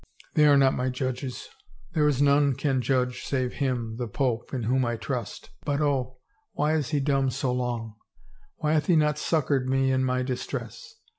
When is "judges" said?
0.89-1.47